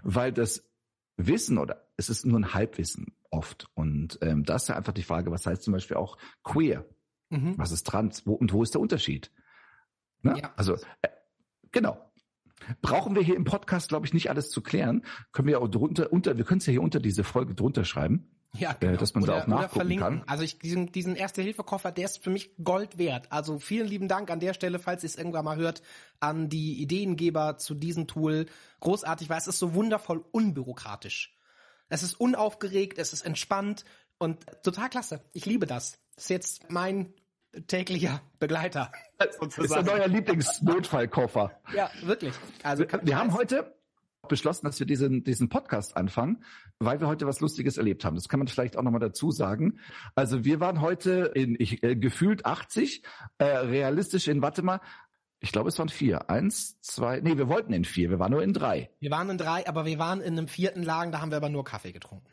[0.03, 0.69] Weil das
[1.17, 3.71] Wissen oder es ist nur ein Halbwissen oft.
[3.73, 6.85] Und ähm, das ist ja einfach die Frage, was heißt zum Beispiel auch queer?
[7.31, 7.55] Mhm.
[7.57, 8.27] Was ist trans?
[8.27, 9.33] Wo, und wo ist der Unterschied?
[10.21, 10.39] Ne?
[10.43, 10.53] Ja.
[10.57, 11.09] Also, äh,
[11.73, 12.06] genau.
[12.83, 15.05] Brauchen wir hier im Podcast, glaube ich, nicht alles zu klären.
[15.33, 18.31] Können wir auch drunter, unter, wir können es ja hier unter diese Folge drunter schreiben.
[18.59, 18.95] Ja, genau.
[18.95, 20.23] Äh, dass man oder, da auch nachgucken kann.
[20.27, 23.31] Also ich, diesen, diesen Erste-Hilfe-Koffer, der ist für mich Gold wert.
[23.31, 25.83] Also vielen lieben Dank an der Stelle, falls ihr es irgendwann mal hört,
[26.21, 28.47] an die Ideengeber zu diesem Tool.
[28.81, 31.37] Großartig, weil es ist so wundervoll unbürokratisch.
[31.89, 33.85] Es ist unaufgeregt, es ist entspannt
[34.19, 35.21] und total klasse.
[35.33, 35.99] Ich liebe das.
[36.15, 37.13] Das ist jetzt mein
[37.67, 38.93] täglicher Begleiter.
[39.19, 41.59] Das ist der neue Lieblingsnotfallkoffer.
[41.75, 42.35] Ja, wirklich.
[42.63, 43.75] Also wir, wir haben heute
[44.29, 46.45] beschlossen, dass wir diesen, diesen Podcast anfangen,
[46.79, 48.17] weil wir heute was Lustiges erlebt haben.
[48.17, 49.79] Das kann man vielleicht auch nochmal dazu sagen.
[50.15, 53.03] Also wir waren heute in ich, äh, gefühlt 80,
[53.39, 54.81] äh, realistisch in, warte mal,
[55.41, 56.31] ich glaube, es waren vier.
[56.31, 58.91] Eins, zwei, nee, wir wollten in vier, wir waren nur in drei.
[59.01, 61.51] Wir waren in drei, aber wir waren in einem vierten Lagen, da haben wir aber
[61.51, 62.27] nur Kaffee getrunken.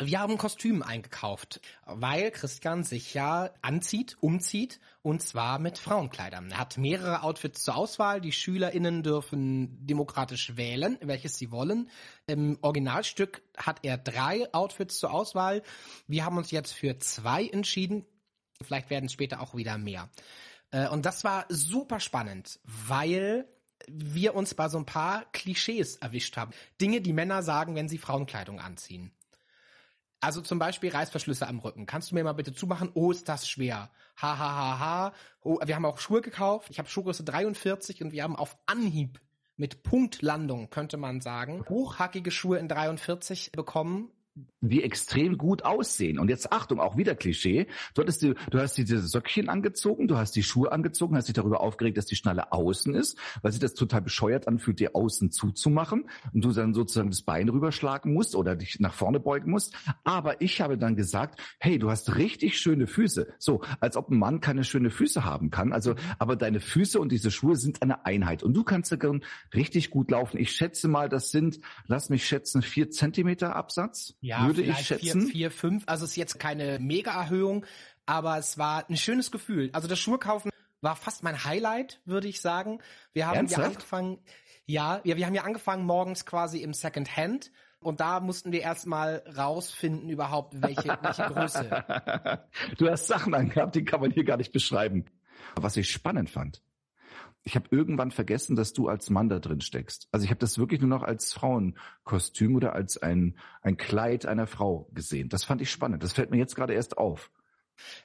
[0.00, 6.52] Wir haben Kostüm eingekauft, weil Christian sich ja anzieht, umzieht und zwar mit Frauenkleidern.
[6.52, 8.20] Er hat mehrere Outfits zur Auswahl.
[8.20, 11.90] Die SchülerInnen dürfen demokratisch wählen, welches sie wollen.
[12.28, 15.64] Im Originalstück hat er drei Outfits zur Auswahl.
[16.06, 18.06] Wir haben uns jetzt für zwei entschieden.
[18.62, 20.08] Vielleicht werden es später auch wieder mehr.
[20.70, 23.48] Äh, und das war super spannend, weil
[23.88, 26.52] wir uns bei so ein paar Klischees erwischt haben.
[26.80, 29.10] Dinge, die Männer sagen, wenn sie Frauenkleidung anziehen.
[30.20, 31.86] Also zum Beispiel Reißverschlüsse am Rücken.
[31.86, 32.90] Kannst du mir mal bitte zumachen?
[32.94, 33.90] Oh, ist das schwer.
[34.20, 35.12] Ha, ha, ha, ha.
[35.42, 36.70] Oh, wir haben auch Schuhe gekauft.
[36.70, 39.20] Ich habe Schuhgröße 43 und wir haben auf Anhieb
[39.56, 44.10] mit Punktlandung, könnte man sagen, hochhackige Schuhe in 43 bekommen
[44.60, 46.18] die extrem gut aussehen.
[46.18, 47.66] Und jetzt Achtung, auch wieder Klischee.
[47.94, 51.34] Du hattest die, du hast diese Söckchen angezogen, du hast die Schuhe angezogen, hast dich
[51.34, 55.30] darüber aufgeregt, dass die Schnalle außen ist, weil sich das total bescheuert anfühlt, dir außen
[55.30, 59.74] zuzumachen und du dann sozusagen das Bein rüberschlagen musst oder dich nach vorne beugen musst.
[60.04, 63.28] Aber ich habe dann gesagt, hey, du hast richtig schöne Füße.
[63.38, 65.72] So, als ob ein Mann keine schöne Füße haben kann.
[65.72, 68.98] Also, aber deine Füße und diese Schuhe sind eine Einheit und du kannst da
[69.54, 70.38] richtig gut laufen.
[70.38, 75.22] Ich schätze mal, das sind, lass mich schätzen, vier Zentimeter Absatz ja, würde ich schätzen.
[75.22, 75.84] Vier, vier, fünf.
[75.86, 77.64] Also es ist jetzt keine Mega-Erhöhung,
[78.06, 79.70] aber es war ein schönes Gefühl.
[79.72, 82.80] Also das Schuhkaufen war fast mein Highlight, würde ich sagen.
[83.12, 83.62] Wir haben Ernsthaft?
[83.62, 84.18] ja angefangen,
[84.66, 88.60] ja, wir, wir haben ja angefangen morgens quasi im Second Hand und da mussten wir
[88.60, 91.84] erstmal rausfinden überhaupt, welche, welche Größe.
[92.78, 95.06] Du hast Sachen angehabt, die kann man hier gar nicht beschreiben.
[95.54, 96.62] Was ich spannend fand,
[97.48, 100.06] ich habe irgendwann vergessen, dass du als Mann da drin steckst.
[100.12, 104.46] Also ich habe das wirklich nur noch als Frauenkostüm oder als ein, ein Kleid einer
[104.46, 105.30] Frau gesehen.
[105.30, 106.02] Das fand ich spannend.
[106.02, 107.30] Das fällt mir jetzt gerade erst auf.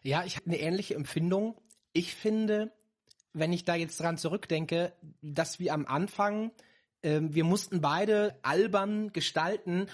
[0.01, 1.59] Ja, ich habe eine ähnliche Empfindung.
[1.91, 2.71] Ich finde,
[3.33, 6.51] wenn ich da jetzt dran zurückdenke, dass wir am Anfang,
[7.01, 9.87] äh, wir mussten beide albern gestalten,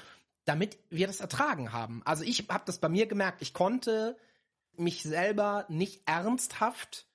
[0.46, 2.04] damit wir das ertragen haben.
[2.06, 3.42] Also ich habe das bei mir gemerkt.
[3.42, 4.16] Ich konnte
[4.78, 7.09] mich selber nicht ernsthaft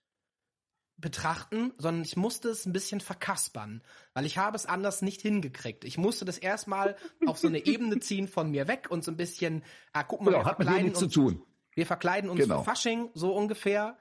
[0.97, 5.85] betrachten, sondern ich musste es ein bisschen verkaspern, weil ich habe es anders nicht hingekriegt.
[5.85, 9.17] Ich musste das erstmal auf so eine Ebene ziehen von mir weg und so ein
[9.17, 11.43] bisschen, ah, guck mal, genau, wir hat verkleiden uns, zu tun.
[11.75, 12.59] Wir verkleiden uns genau.
[12.59, 13.99] für Fasching, so ungefähr.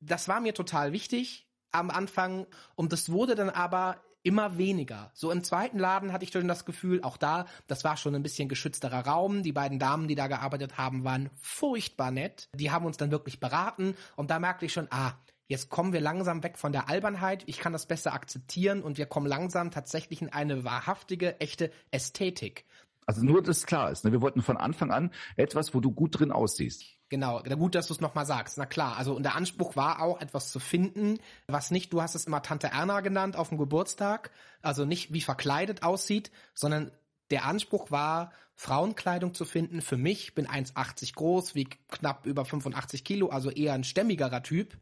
[0.00, 5.10] Das war mir total wichtig am Anfang und das wurde dann aber immer weniger.
[5.14, 8.22] So im zweiten Laden hatte ich schon das Gefühl, auch da, das war schon ein
[8.22, 9.42] bisschen geschützterer Raum.
[9.42, 12.48] Die beiden Damen, die da gearbeitet haben, waren furchtbar nett.
[12.54, 15.14] Die haben uns dann wirklich beraten und da merkte ich schon, ah,
[15.50, 19.06] jetzt kommen wir langsam weg von der Albernheit, ich kann das besser akzeptieren und wir
[19.06, 22.64] kommen langsam tatsächlich in eine wahrhaftige, echte Ästhetik.
[23.04, 24.04] Also nur, dass klar ist.
[24.04, 24.12] Ne?
[24.12, 26.84] Wir wollten von Anfang an etwas, wo du gut drin aussiehst.
[27.08, 28.58] Genau, gut, dass du es nochmal sagst.
[28.58, 32.14] Na klar, also und der Anspruch war auch, etwas zu finden, was nicht, du hast
[32.14, 34.30] es immer Tante Erna genannt auf dem Geburtstag,
[34.62, 36.92] also nicht wie verkleidet aussieht, sondern
[37.32, 39.82] der Anspruch war, Frauenkleidung zu finden.
[39.82, 44.78] Für mich, bin 1,80 groß, wieg knapp über 85 Kilo, also eher ein stämmigerer Typ,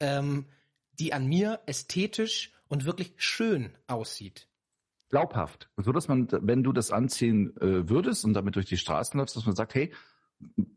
[0.00, 0.46] ähm,
[0.98, 4.48] die an mir ästhetisch und wirklich schön aussieht.
[5.10, 5.70] Glaubhaft.
[5.76, 9.36] So dass man, wenn du das anziehen äh, würdest und damit durch die Straßen läufst,
[9.36, 9.92] dass man sagt, hey,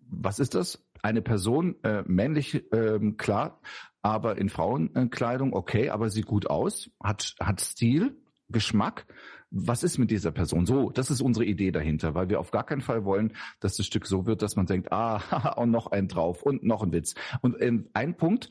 [0.09, 0.83] was ist das?
[1.03, 3.59] Eine Person, äh, männlich, äh, klar,
[4.01, 8.17] aber in Frauenkleidung, okay, aber sieht gut aus, hat, hat Stil,
[8.49, 9.05] Geschmack.
[9.49, 10.65] Was ist mit dieser Person?
[10.65, 13.85] So, das ist unsere Idee dahinter, weil wir auf gar keinen Fall wollen, dass das
[13.85, 17.15] Stück so wird, dass man denkt, ah, und noch ein drauf und noch ein Witz.
[17.41, 18.49] Und ähm, ein Punkt,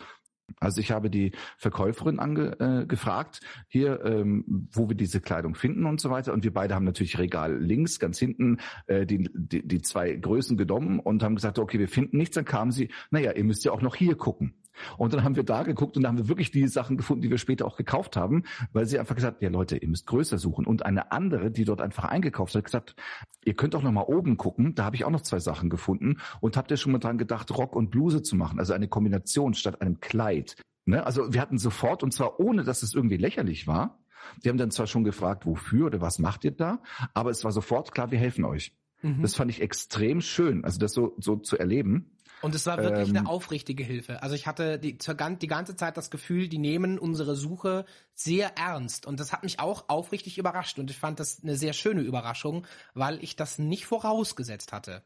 [0.59, 5.87] also ich habe die Verkäuferin ange, äh, gefragt, hier, ähm, wo wir diese Kleidung finden
[5.87, 6.33] und so weiter.
[6.33, 10.57] Und wir beide haben natürlich Regal links, ganz hinten, äh, die, die, die zwei Größen
[10.57, 12.35] genommen und haben gesagt, okay, wir finden nichts.
[12.35, 14.55] Dann kamen sie, naja, ihr müsst ja auch noch hier gucken.
[14.99, 17.31] Und dann haben wir da geguckt und da haben wir wirklich die Sachen gefunden, die
[17.31, 20.67] wir später auch gekauft haben, weil sie einfach gesagt, ja Leute, ihr müsst größer suchen.
[20.67, 22.97] Und eine andere, die dort einfach eingekauft hat, gesagt,
[23.45, 24.75] ihr könnt auch noch mal oben gucken.
[24.75, 26.19] Da habe ich auch noch zwei Sachen gefunden.
[26.41, 28.59] Und habt ihr schon mal dran gedacht, Rock und Bluse zu machen?
[28.59, 30.57] Also eine Kombination statt einem Kleid.
[30.85, 31.05] Ne?
[31.05, 34.01] Also wir hatten sofort, und zwar ohne, dass es irgendwie lächerlich war,
[34.45, 36.83] die haben dann zwar schon gefragt, wofür oder was macht ihr da,
[37.15, 38.75] aber es war sofort klar, wir helfen euch.
[39.03, 39.23] Mhm.
[39.23, 42.13] Das fand ich extrem schön, also das so, so zu erleben.
[42.43, 44.23] Und es war wirklich ähm, eine aufrichtige Hilfe.
[44.23, 49.07] Also ich hatte die, die ganze Zeit das Gefühl, die nehmen unsere Suche sehr ernst.
[49.07, 50.79] Und das hat mich auch aufrichtig überrascht.
[50.79, 55.03] Und ich fand das eine sehr schöne Überraschung, weil ich das nicht vorausgesetzt hatte.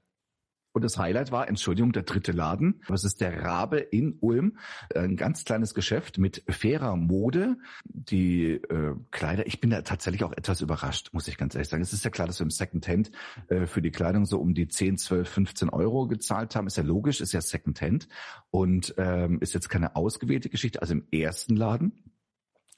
[0.74, 2.82] Und das Highlight war, Entschuldigung, der dritte Laden.
[2.88, 4.58] Das ist der Rabe in Ulm.
[4.92, 7.58] Ein ganz kleines Geschäft mit fairer Mode.
[7.84, 11.82] Die äh, Kleider, ich bin da tatsächlich auch etwas überrascht, muss ich ganz ehrlich sagen.
[11.84, 13.12] Es ist ja klar, dass wir im Secondhand
[13.46, 16.66] äh, für die Kleidung so um die 10, 12, 15 Euro gezahlt haben.
[16.66, 18.08] Ist ja logisch, ist ja Secondhand
[18.50, 20.82] und ähm, ist jetzt keine ausgewählte Geschichte.
[20.82, 21.92] Also im ersten Laden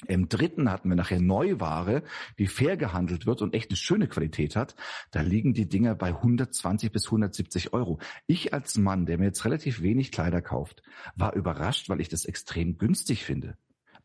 [0.06, 2.02] im dritten hatten wir nachher Neuware,
[2.38, 4.76] die fair gehandelt wird und echt eine schöne Qualität hat.
[5.10, 7.98] Da liegen die Dinger bei 120 bis 170 Euro.
[8.26, 10.82] Ich als Mann, der mir jetzt relativ wenig Kleider kauft,
[11.14, 13.56] war überrascht, weil ich das extrem günstig finde.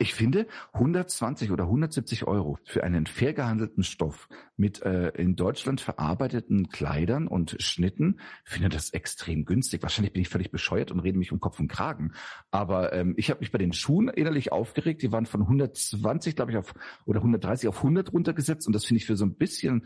[0.02, 5.80] Ich finde 120 oder 170 Euro für einen fair gehandelten Stoff mit äh, in Deutschland
[5.80, 9.84] verarbeiteten Kleidern und Schnitten, finde das extrem günstig.
[9.84, 12.14] Wahrscheinlich bin ich völlig bescheuert und rede mich um Kopf und Kragen.
[12.50, 15.04] Aber ähm, ich habe mich bei den Schuhen innerlich aufgeregt.
[15.04, 16.74] Die waren von 120, glaube ich, auf
[17.06, 19.86] oder 130 auf 100 runtergesetzt und das finde ich für so ein bisschen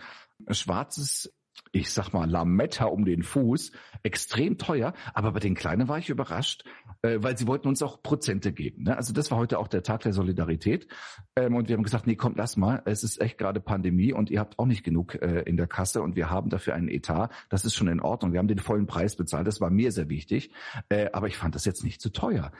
[0.49, 1.33] schwarzes
[1.71, 3.71] ich sag mal, Lametta um den Fuß,
[4.03, 6.63] extrem teuer, aber bei den Kleinen war ich überrascht,
[7.01, 8.83] äh, weil sie wollten uns auch Prozente geben.
[8.83, 8.95] Ne?
[8.95, 10.87] Also das war heute auch der Tag der Solidarität
[11.35, 14.29] ähm, und wir haben gesagt, nee, komm, lass mal, es ist echt gerade Pandemie und
[14.29, 17.29] ihr habt auch nicht genug äh, in der Kasse und wir haben dafür einen Etat,
[17.49, 20.09] das ist schon in Ordnung, wir haben den vollen Preis bezahlt, das war mir sehr
[20.09, 20.51] wichtig,
[20.89, 22.51] äh, aber ich fand das jetzt nicht zu teuer.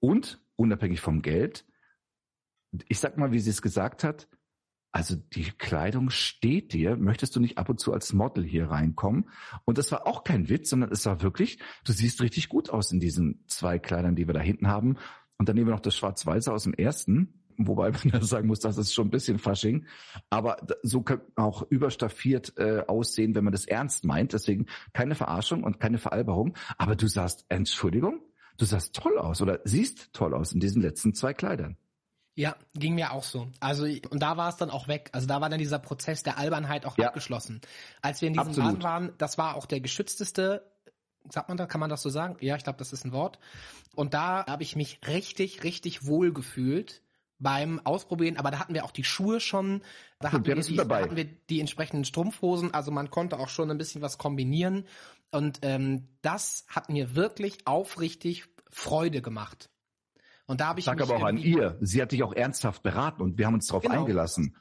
[0.00, 1.64] Und, unabhängig vom Geld,
[2.88, 4.28] ich sag mal, wie sie es gesagt hat,
[4.94, 6.96] also die Kleidung steht dir.
[6.96, 9.28] Möchtest du nicht ab und zu als Model hier reinkommen?
[9.64, 12.92] Und das war auch kein Witz, sondern es war wirklich, du siehst richtig gut aus
[12.92, 14.96] in diesen zwei Kleidern, die wir da hinten haben.
[15.36, 17.42] Und dann nehmen wir noch das Schwarz-Weiße aus dem ersten.
[17.56, 19.86] Wobei man ja sagen muss, das ist schon ein bisschen Fasching.
[20.30, 24.32] Aber so kann auch überstaffiert äh, aussehen, wenn man das ernst meint.
[24.32, 26.56] Deswegen keine Verarschung und keine Veralberung.
[26.78, 28.20] Aber du sahst, Entschuldigung,
[28.58, 31.78] du sahst toll aus oder siehst toll aus in diesen letzten zwei Kleidern.
[32.36, 33.48] Ja, ging mir auch so.
[33.60, 35.10] Also und da war es dann auch weg.
[35.12, 37.08] Also da war dann dieser Prozess der Albernheit auch ja.
[37.08, 37.60] abgeschlossen.
[38.02, 38.70] Als wir in diesem Absolut.
[38.70, 40.68] Laden waren, das war auch der geschützteste,
[41.30, 42.36] sagt man da, kann man das so sagen?
[42.40, 43.38] Ja, ich glaube, das ist ein Wort.
[43.94, 47.02] Und da habe ich mich richtig, richtig wohl gefühlt
[47.38, 49.82] beim Ausprobieren, aber da hatten wir auch die Schuhe schon,
[50.18, 53.70] da hatten, wir die, da hatten wir die entsprechenden Strumpfhosen, also man konnte auch schon
[53.70, 54.86] ein bisschen was kombinieren
[55.30, 59.68] und ähm, das hat mir wirklich aufrichtig Freude gemacht.
[60.46, 60.86] Und da habe ich.
[60.86, 61.78] Sag aber auch an ihr.
[61.80, 64.00] Sie hat dich auch ernsthaft beraten und wir haben uns darauf genau.
[64.00, 64.56] eingelassen.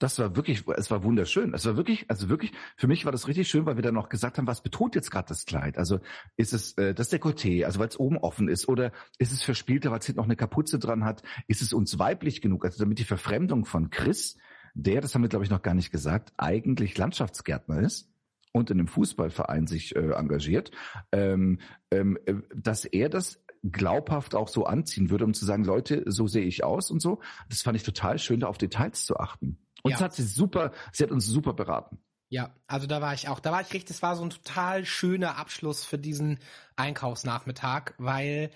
[0.00, 1.54] Das war wirklich, es war wunderschön.
[1.54, 4.08] Es war wirklich, also wirklich, für mich war das richtig schön, weil wir dann noch
[4.08, 5.76] gesagt haben, was betont jetzt gerade das Kleid?
[5.76, 5.98] Also
[6.36, 9.90] ist es äh, das Dekolleté, also weil es oben offen ist, oder ist es verspielter,
[9.90, 11.22] weil es hinten noch eine Kapuze dran hat?
[11.48, 12.64] Ist es uns weiblich genug?
[12.64, 14.36] Also damit die Verfremdung von Chris,
[14.74, 18.08] der, das haben wir glaube ich noch gar nicht gesagt, eigentlich Landschaftsgärtner ist
[18.52, 20.70] und in einem Fußballverein sich äh, engagiert,
[21.10, 21.58] ähm,
[21.90, 26.26] ähm, äh, dass er das glaubhaft auch so anziehen würde, um zu sagen, Leute, so
[26.26, 27.20] sehe ich aus und so.
[27.48, 29.58] Das fand ich total schön, da auf Details zu achten.
[29.82, 29.96] Und ja.
[29.96, 31.98] das hat sie super, sie hat uns super beraten.
[32.30, 34.84] Ja, also da war ich auch, da war ich richtig, das war so ein total
[34.84, 36.38] schöner Abschluss für diesen
[36.76, 38.50] Einkaufsnachmittag, weil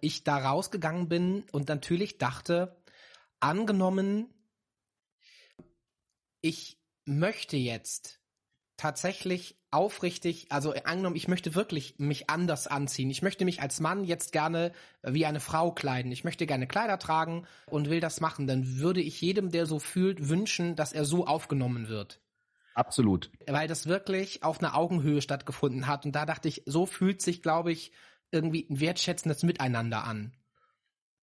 [0.00, 2.82] ich da rausgegangen bin und natürlich dachte,
[3.38, 4.32] angenommen,
[6.40, 8.21] ich möchte jetzt
[8.76, 13.10] tatsächlich aufrichtig, also angenommen, ich möchte wirklich mich anders anziehen.
[13.10, 16.12] Ich möchte mich als Mann jetzt gerne wie eine Frau kleiden.
[16.12, 18.46] Ich möchte gerne Kleider tragen und will das machen.
[18.46, 22.20] Dann würde ich jedem, der so fühlt, wünschen, dass er so aufgenommen wird.
[22.74, 23.30] Absolut.
[23.46, 26.04] Weil das wirklich auf einer Augenhöhe stattgefunden hat.
[26.04, 27.92] Und da dachte ich, so fühlt sich, glaube ich,
[28.30, 30.32] irgendwie ein wertschätzendes Miteinander an.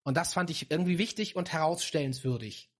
[0.03, 2.71] Und das fand ich irgendwie wichtig und herausstellenswürdig.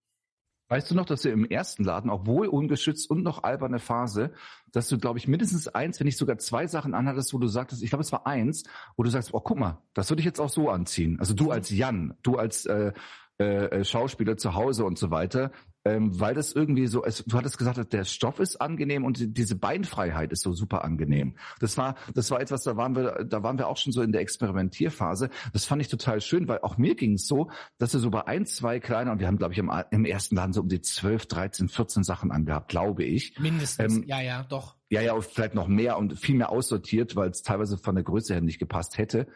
[0.70, 4.32] Weißt du noch, dass du im ersten Laden, obwohl ungeschützt und noch alberne Phase,
[4.72, 7.82] dass du, glaube ich, mindestens eins, wenn nicht sogar zwei Sachen anhattest, wo du sagtest,
[7.82, 8.64] ich glaube, es war eins,
[8.96, 11.20] wo du sagst, oh, guck mal, das würde ich jetzt auch so anziehen.
[11.20, 12.94] Also du als Jan, du als äh,
[13.40, 15.52] äh, Schauspieler zu Hause und so weiter,
[15.86, 19.56] ähm, weil das irgendwie so, es, du hattest gesagt, der Stoff ist angenehm und diese
[19.56, 21.36] Beinfreiheit ist so super angenehm.
[21.60, 24.12] Das war, das war etwas, da waren wir, da waren wir auch schon so in
[24.12, 25.30] der Experimentierphase.
[25.54, 28.28] Das fand ich total schön, weil auch mir ging es so, dass wir so bei
[28.28, 30.82] ein, zwei kleiner, und wir haben, glaube ich, im, im ersten Laden so um die
[30.82, 33.40] 12, 13, 14 Sachen angehabt, glaube ich.
[33.40, 34.76] Mindestens, ähm, ja, ja, doch.
[34.90, 38.34] Ja, ja, vielleicht noch mehr und viel mehr aussortiert, weil es teilweise von der Größe
[38.34, 39.28] her nicht gepasst hätte.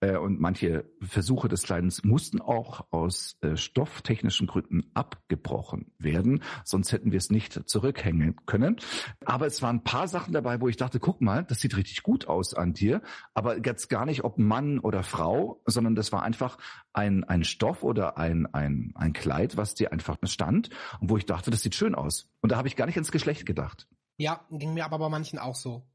[0.00, 6.92] Äh, und manche Versuche des Kleidens mussten auch aus äh, stofftechnischen Gründen abgebrochen werden, sonst
[6.92, 8.76] hätten wir es nicht zurückhängen können.
[9.24, 12.02] Aber es waren ein paar Sachen dabei, wo ich dachte, guck mal, das sieht richtig
[12.02, 13.02] gut aus an dir,
[13.34, 16.58] aber jetzt gar nicht ob Mann oder Frau, sondern das war einfach
[16.92, 21.26] ein, ein Stoff oder ein, ein, ein Kleid, was dir einfach stand und wo ich
[21.26, 22.28] dachte, das sieht schön aus.
[22.40, 23.88] Und da habe ich gar nicht ins Geschlecht gedacht.
[24.16, 25.86] Ja, ging mir aber bei manchen auch so.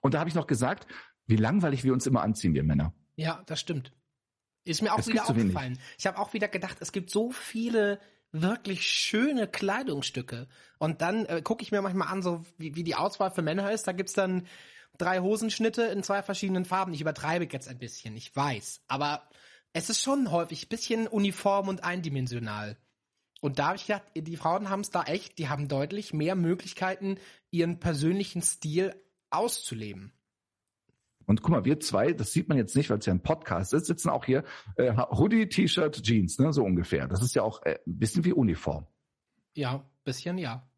[0.00, 0.86] Und da habe ich noch gesagt,
[1.26, 2.92] wie langweilig wir uns immer anziehen, wir Männer.
[3.16, 3.92] Ja, das stimmt.
[4.64, 5.78] Ist mir auch es wieder aufgefallen.
[5.98, 8.00] Ich habe auch wieder gedacht, es gibt so viele
[8.32, 10.48] wirklich schöne Kleidungsstücke.
[10.78, 13.70] Und dann äh, gucke ich mir manchmal an, so wie, wie die Auswahl für Männer
[13.70, 13.86] ist.
[13.86, 14.46] Da gibt's dann
[14.98, 16.94] drei Hosenschnitte in zwei verschiedenen Farben.
[16.94, 18.82] Ich übertreibe jetzt ein bisschen, ich weiß.
[18.88, 19.28] Aber
[19.72, 22.76] es ist schon häufig ein bisschen uniform und eindimensional.
[23.40, 26.34] Und da habe ich gedacht, die Frauen haben es da echt, die haben deutlich mehr
[26.34, 27.18] Möglichkeiten,
[27.50, 28.94] ihren persönlichen Stil
[29.30, 30.12] auszuleben.
[31.26, 33.72] Und guck mal, wir zwei, das sieht man jetzt nicht, weil es ja ein Podcast
[33.74, 34.44] ist, sitzen auch hier
[34.76, 37.08] äh, Hoodie, T-Shirt, Jeans, ne, so ungefähr.
[37.08, 38.86] Das ist ja auch äh, ein bisschen wie Uniform.
[39.54, 40.68] Ja, bisschen ja.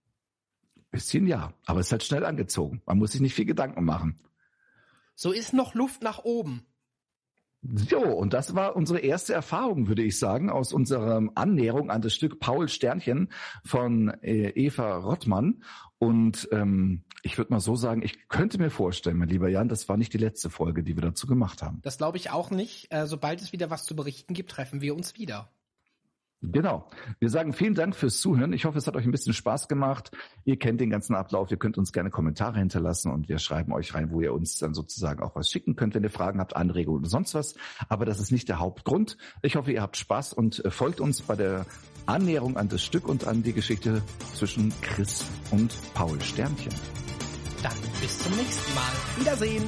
[0.91, 2.83] Bisschen ja, aber es ist halt schnell angezogen.
[2.87, 4.21] Man muss sich nicht viel Gedanken machen.
[5.15, 6.67] So ist noch Luft nach oben.
[7.63, 12.15] So, und das war unsere erste Erfahrung, würde ich sagen, aus unserer Annäherung an das
[12.15, 13.33] Stück Paul Sternchen
[13.65, 15.63] von äh, Eva Rottmann.
[15.99, 19.89] Und ähm, ich würde mal so sagen, ich könnte mir vorstellen, mein lieber Jan, das
[19.89, 21.81] war nicht die letzte Folge, die wir dazu gemacht haben.
[21.83, 22.93] Das glaube ich auch nicht.
[22.93, 25.51] Äh, sobald es wieder was zu berichten gibt, treffen wir uns wieder.
[26.43, 26.89] Genau.
[27.19, 28.53] Wir sagen vielen Dank fürs Zuhören.
[28.53, 30.11] Ich hoffe, es hat euch ein bisschen Spaß gemacht.
[30.45, 31.51] Ihr kennt den ganzen Ablauf.
[31.51, 34.75] Ihr könnt uns gerne Kommentare hinterlassen und wir schreiben euch rein, wo ihr uns dann
[34.75, 37.55] sozusagen auch was schicken könnt, wenn ihr Fragen habt, Anregungen oder sonst was.
[37.89, 39.17] Aber das ist nicht der Hauptgrund.
[39.43, 41.67] Ich hoffe, ihr habt Spaß und äh, folgt uns bei der
[42.05, 44.03] Annäherung an das Stück und an die Geschichte
[44.35, 46.73] zwischen Chris und Paul Sternchen.
[47.67, 48.93] Dann bis zum nächsten Mal.
[49.19, 49.65] Wiedersehen.